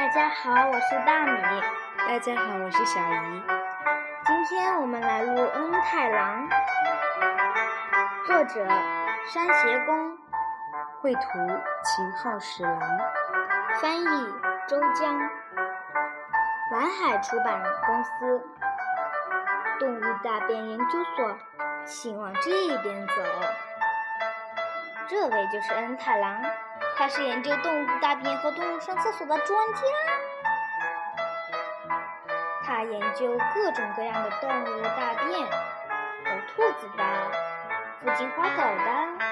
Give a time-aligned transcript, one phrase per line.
[0.00, 1.42] 大家好，我是大米。
[2.08, 3.42] 大家好，我是小姨。
[4.24, 6.48] 今天我们来录《恩太郎》，
[8.26, 8.66] 作者
[9.26, 10.16] 山胁公，
[11.02, 11.20] 绘图
[11.84, 12.80] 秦昊史郎，
[13.82, 14.34] 翻译
[14.66, 15.18] 周江，
[16.72, 18.42] 蓝海出版公司，
[19.78, 21.36] 动物大便研究所，
[21.84, 23.12] 请往这边走。
[25.08, 26.42] 这位就是恩太郎。
[27.00, 29.80] 他是研究动物大便和动物上厕所的专家。
[32.62, 37.04] 他研究各种各样的动物大便，有兔子的，
[38.00, 39.24] 附近花狗的，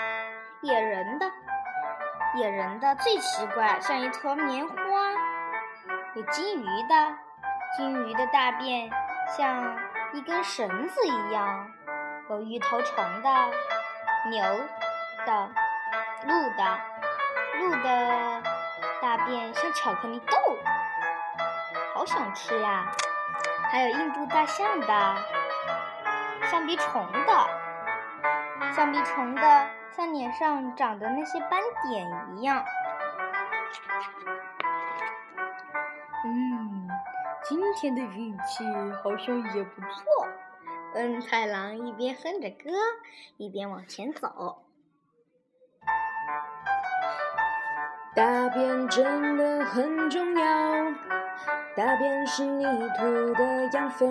[0.62, 1.31] 野人的，
[2.37, 4.75] 野人的最奇怪，像一坨棉花。
[6.15, 7.19] 有金鱼的，
[7.77, 8.91] 金鱼的大便
[9.37, 9.77] 像
[10.15, 11.71] 一根绳子一样。
[12.31, 13.31] 有芋头虫的，
[14.31, 14.43] 牛
[15.27, 15.51] 的，
[16.25, 16.88] 鹿的。
[17.71, 18.43] 的
[19.01, 20.37] 大便像巧克力豆，
[21.95, 22.91] 好想吃呀！
[23.70, 25.17] 还有印度大象的，
[26.51, 27.47] 橡皮虫的，
[28.75, 32.65] 橡皮虫的像脸上长的那些斑点一样。
[36.25, 36.89] 嗯，
[37.45, 38.64] 今天的运气
[39.03, 40.29] 好像也不错。
[40.95, 42.70] 嗯，太郎一边哼着歌，
[43.37, 44.62] 一边往前走。
[48.14, 50.92] 大便真的很重要，
[51.77, 52.64] 大便是泥
[52.97, 54.11] 土的养分，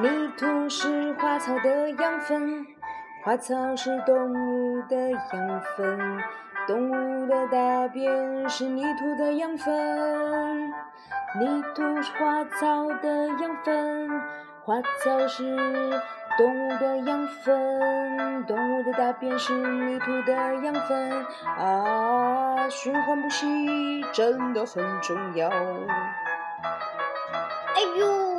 [0.00, 2.66] 泥土是花草的养分，
[3.22, 6.18] 花草是动物的养分，
[6.66, 10.68] 动物的大便是泥土的养分，
[11.38, 14.20] 泥土是花草的养分，
[14.64, 16.00] 花草是。
[16.36, 21.26] 动物的养分，动物的大便是泥土的养分
[21.58, 25.48] 啊，循环不息真的很重要。
[25.48, 25.54] 哎
[27.96, 28.38] 呦，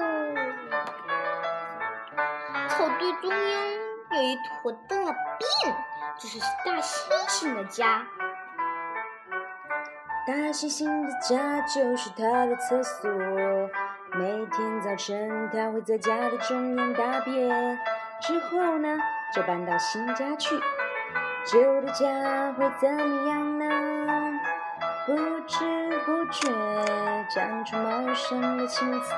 [2.70, 3.42] 草堆中央
[4.12, 5.16] 有一坨大便，
[6.20, 8.06] 这是大猩猩的家。
[10.28, 13.10] 大猩猩的家就是它的厕所。
[14.12, 17.80] 每天早晨，他会在家的中央大便，
[18.20, 18.98] 之后呢，
[19.34, 20.54] 就搬到新家去。
[21.46, 24.38] 旧的家会怎么样呢？
[25.06, 25.16] 不
[25.48, 26.52] 知不觉
[27.30, 29.16] 长出茂盛的青草，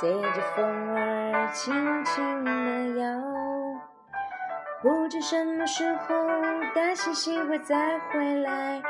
[0.00, 3.22] 随着风儿轻轻地摇。
[4.82, 6.16] 不知什么时候，
[6.74, 8.82] 大猩猩会再回来，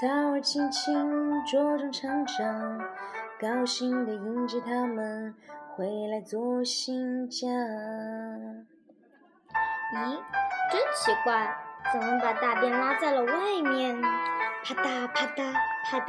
[0.00, 0.92] 草儿轻轻
[1.44, 2.80] 茁壮成长。
[3.40, 5.32] 高兴地迎接他们
[5.76, 7.46] 回来做新家。
[9.94, 10.20] 咦，
[10.72, 11.56] 真奇怪，
[11.92, 14.02] 怎么把大便拉在了外面？
[14.02, 15.52] 啪嗒啪嗒
[15.84, 16.06] 啪嗒，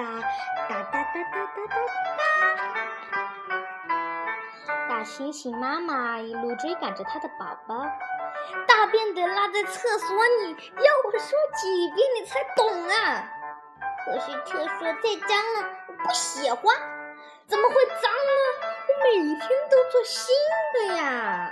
[0.67, 2.25] 哒哒哒哒哒哒哒。
[4.89, 7.85] 大猩猩妈妈一路追赶着它的宝宝，
[8.67, 13.29] 大便得拉在厕所里，要我说几遍你才懂啊？
[14.05, 16.75] 可是厕所太脏了，我不喜欢。
[17.47, 18.31] 怎么会脏呢？
[18.87, 20.33] 我每天都做新
[20.73, 21.51] 的呀！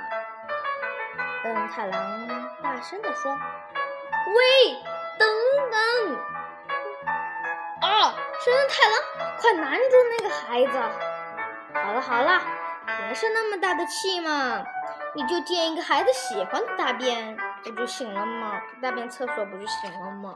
[1.45, 2.27] 嗯太郎
[2.61, 3.31] 大声地说
[4.33, 4.75] ：“喂，
[5.19, 5.27] 等
[5.71, 6.15] 等！
[7.81, 8.99] 啊，是恩太郎，
[9.39, 10.79] 快拦住那个孩子！
[11.73, 12.41] 好了好了，
[12.85, 14.63] 别生那么大的气嘛！
[15.15, 18.61] 你就见一个孩子喜欢的大便，不就行了吗？
[18.81, 20.35] 大便厕所不就行了吗？”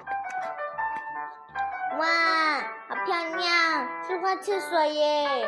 [1.97, 2.06] 哇，
[2.88, 5.47] 好漂亮，是花厕所耶！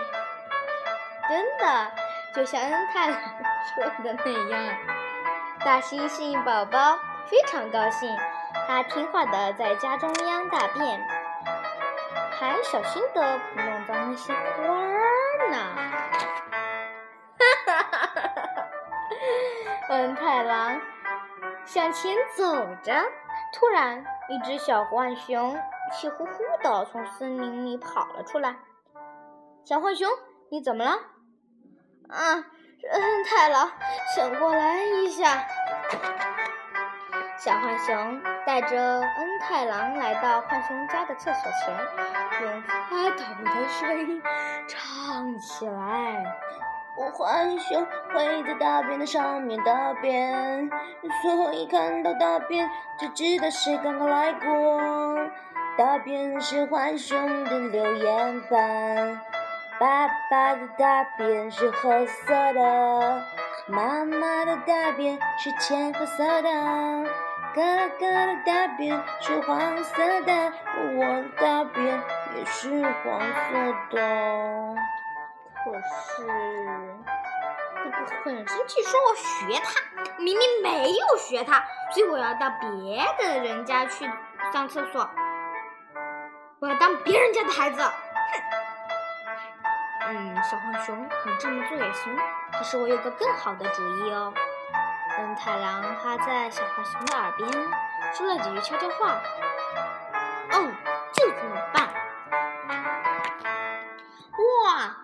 [1.30, 1.92] 真的，
[2.34, 3.20] 就像恩太郎
[3.76, 4.76] 说的那样，
[5.64, 8.18] 大猩猩宝宝非常高兴，
[8.68, 11.00] 他听话的在家中央大便，
[12.32, 15.58] 还小心的不弄脏那些花儿呢。
[17.38, 18.68] 哈哈哈哈哈！
[19.94, 20.82] 恩太郎
[21.64, 23.06] 向前走着，
[23.54, 25.56] 突然，一只小浣熊。
[25.90, 26.32] 气呼呼
[26.64, 28.56] 的从森林里跑了出来。
[29.66, 30.10] 小浣熊，
[30.50, 30.92] 你怎么了？
[32.10, 32.34] 啊，
[32.92, 33.72] 恩太郎，
[34.16, 35.46] 请过来一下。
[37.38, 41.78] 小浣熊带着恩太郎来到浣熊家的厕所前，
[42.42, 44.22] 用发抖的声音
[44.68, 46.24] 唱起来
[46.98, 50.70] ：“我浣熊会在大便的上面大便，
[51.22, 55.30] 所以看到大便就知道谁刚刚来过。”
[55.80, 59.22] 大便是浣熊的留言板，
[59.80, 63.24] 爸爸的大便是褐色的，
[63.66, 66.50] 妈妈的大便是浅褐色的，
[67.56, 67.62] 哥
[67.98, 70.52] 哥的大便是黄色的，
[70.98, 71.86] 我的大便
[72.36, 74.76] 也是黄色的。
[75.64, 76.26] 可是，
[77.76, 79.80] 哥哥很生气，说我学他，
[80.18, 84.06] 明明没有学他，所以我要到别的人家去
[84.52, 85.10] 上厕所。
[86.60, 87.82] 我要当别人家的孩子。
[87.82, 87.94] 哼！
[90.10, 92.14] 嗯，小浣熊，你这么做也行，
[92.52, 94.34] 可是我有个更好的主意哦。
[95.18, 97.50] 恩太郎趴在小浣熊的耳边
[98.14, 99.22] 说了几句悄悄话。
[100.52, 100.72] 哦，
[101.14, 101.88] 就这么办。
[104.66, 104.98] 哇，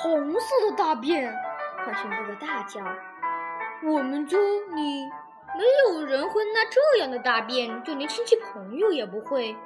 [0.00, 1.34] 红色的大便！
[1.84, 2.80] 浣熊哥哥大叫
[3.82, 5.10] ：“我们家里
[5.56, 9.56] 没有人会拉这样的大便，就连亲戚朋友也不会。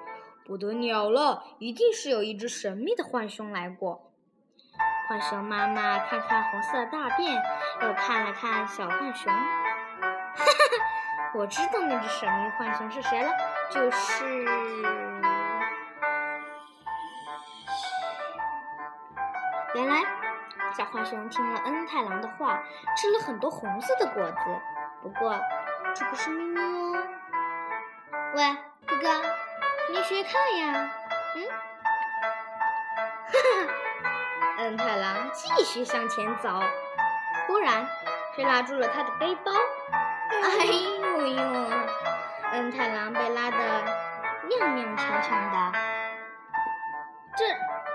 [0.44, 4.11] 不得了了，一定是有一只神秘的浣熊来过。”
[5.08, 7.35] 浣熊妈妈看看红色的大便，
[7.82, 9.32] 又看了看小浣熊。
[9.32, 13.31] 哈哈，我知道那只神秘浣熊是谁了，
[13.70, 14.44] 就是……
[19.75, 20.02] 原来，
[20.76, 22.62] 小浣熊听了恩太郎的话，
[22.97, 24.37] 吃了很多红色的果子。
[25.02, 25.38] 不过，
[25.94, 27.06] 这可是秘密哦。
[28.35, 28.56] 喂，
[28.87, 29.23] 哥哥，
[29.94, 30.91] 你学看呀？
[31.37, 31.46] 嗯？
[33.31, 36.61] 哈 哈，恩太郎继续向前走。
[37.46, 37.87] 忽然，
[38.35, 39.52] 谁拉住了他的背包？
[40.32, 41.70] 哎呦呦！
[42.50, 43.56] 恩太郎被拉得
[44.49, 45.79] 踉踉跄跄的。
[47.37, 47.44] 这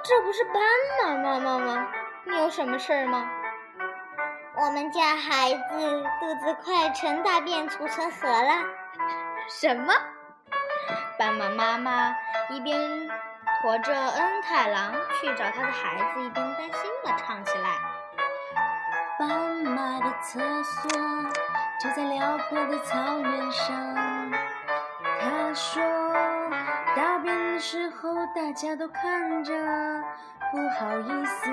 [0.01, 0.63] 这不是斑
[1.03, 1.87] 马妈妈吗？
[2.23, 3.29] 你有什么事儿吗？
[4.55, 8.63] 我们家孩子肚子快成大便储存盒了。
[9.51, 9.93] 什么？
[11.19, 12.15] 斑马妈妈
[12.49, 12.79] 一边
[13.61, 17.69] 驮着恩太郎去找他的孩子，一边担心地唱起来：
[19.19, 19.29] 斑
[19.65, 20.89] 马的厕所。
[21.81, 23.95] 就在辽阔的草原上，
[25.19, 25.83] 他说，
[26.95, 29.53] 大便的时候大家都看着，
[30.51, 31.51] 不好意思，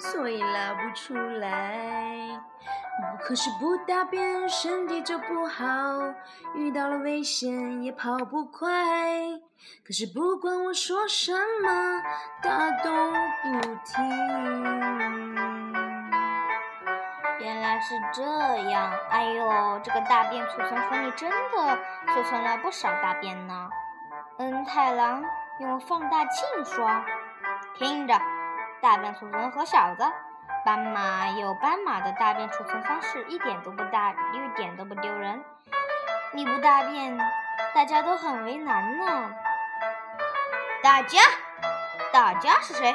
[0.00, 2.15] 所以拉不出来。
[3.26, 5.64] 可是不大便身体就不好，
[6.54, 8.68] 遇到了危险也跑不快。
[9.84, 12.00] 可是不管我说什么，
[12.40, 12.92] 他都
[13.42, 15.34] 不听。
[17.40, 18.22] 原来是这
[18.70, 23.68] 样，哎呦，这个大便储存盒里真的储存了不少大便呢。
[24.38, 25.24] 恩太郎
[25.58, 26.88] 用放大镜说
[27.74, 28.14] ：“听着，
[28.80, 30.04] 大便储存盒小子，
[30.64, 35.44] 斑马有斑马的大便储存方式，一点都不大，一点都不丢人。
[36.32, 37.16] 你不大便，
[37.74, 39.30] 大家都很为难呢。
[40.82, 41.20] 大家，
[42.12, 42.94] 大家是谁？”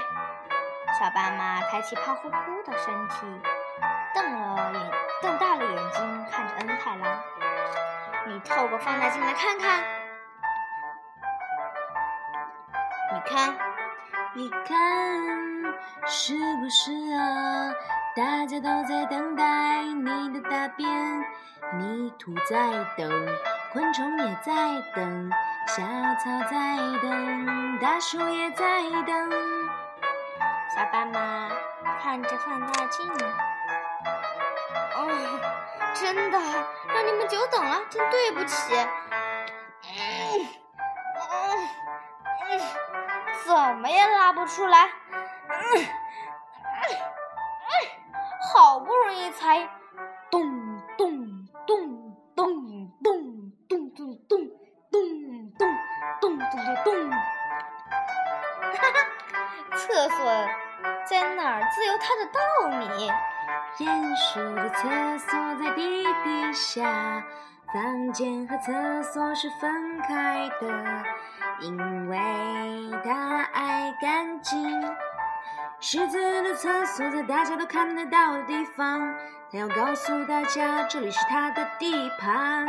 [1.00, 3.42] 小斑马抬起胖乎乎的身体。
[4.14, 7.20] 瞪了眼，瞪大了眼睛看着恩太郎。
[8.28, 9.84] 你透过放大镜来看看，
[13.14, 13.56] 你看，
[14.34, 15.51] 你看，
[16.06, 17.74] 是不是啊？
[18.16, 20.90] 大家都在等待你的大便，
[21.78, 22.58] 泥土在
[22.98, 23.10] 等，
[23.72, 24.54] 昆虫也在
[24.94, 25.32] 等，
[25.68, 25.82] 小
[26.16, 29.32] 草在等，大树也在等。
[30.76, 31.50] 小斑马
[32.02, 33.08] 看着放大镜。
[34.94, 35.08] 哦，
[35.94, 36.40] 真的
[36.94, 38.76] 让你们久等了，真对不起。
[39.84, 40.46] 嗯，
[41.32, 41.70] 嗯，
[42.42, 42.60] 嗯，
[43.46, 44.90] 怎么也拉不出来。
[48.54, 49.70] 好不容易才
[50.30, 50.42] 咚
[50.98, 54.40] 咚咚咚咚咚咚咚咚
[54.92, 55.00] 咚
[55.60, 55.70] 咚
[56.20, 57.10] 咚咚咚。
[57.10, 58.98] 哈哈，
[59.76, 60.20] 厕所
[61.06, 61.70] 在哪儿？
[61.72, 62.40] 自有它的道
[62.80, 63.12] 理。
[63.78, 67.24] 鼹鼠的厕所在地底下，
[67.74, 71.04] 房间和厕所是分开的，
[71.62, 72.18] 因为
[73.04, 74.96] 它爱干净。
[75.80, 79.16] 狮子的厕所在大家都看得到的地方，
[79.52, 82.68] 它要告诉大家这里是它的地盘。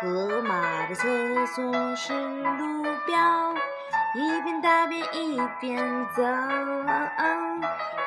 [0.00, 3.54] 河马的厕所是路标。
[4.16, 5.76] 一边大便一边
[6.14, 6.22] 走，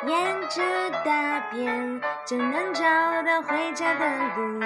[0.05, 2.83] 沿着大便就能找
[3.23, 4.05] 到回家的
[4.37, 4.61] 路。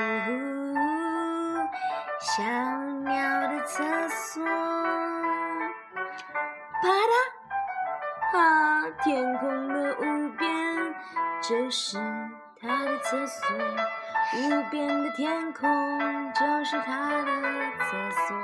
[2.20, 4.46] 小鸟的厕所，
[6.84, 7.14] 啪嗒，
[8.34, 10.96] 啊，天空的无边
[11.42, 11.98] 就是
[12.62, 13.50] 他的厕所，
[14.38, 17.26] 无边的天空就是他的
[17.80, 18.38] 厕所。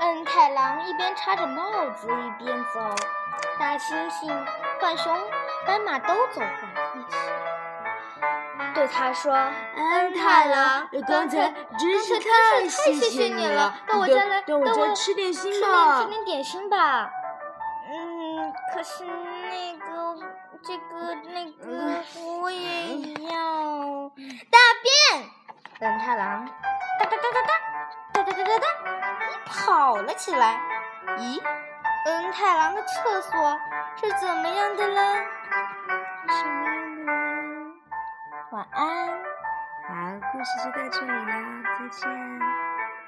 [0.00, 2.80] 嗯太郎一边插着帽子一边走，
[3.58, 4.32] 大猩猩、
[4.80, 5.16] 浣熊、
[5.66, 6.46] 斑马都走过来
[6.96, 7.16] 一起，
[8.74, 9.32] 对他说
[9.76, 17.10] ：“嗯太郎，刚才真是太谢谢你了，到我家来，到我家吃点心吧，吃点点心吧。”
[18.52, 19.86] 嗯，可是那个
[20.62, 24.10] 这个那个我也要
[24.50, 25.24] 大便。
[25.80, 26.46] 恩太郎
[26.98, 27.50] 哒哒哒哒哒
[28.12, 28.66] 哒哒哒哒哒，
[29.46, 30.60] 跑了起来。
[31.18, 31.42] 咦，
[32.06, 33.58] 恩太郎的厕所
[33.96, 35.14] 是怎么样的了？
[36.28, 37.12] 什么样的呢？
[38.52, 39.08] 晚安，
[39.88, 39.94] 好，
[40.30, 41.32] 故事就到这里啦，
[41.78, 42.38] 再见。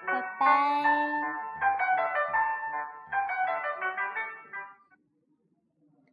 [0.06, 1.23] 拜拜。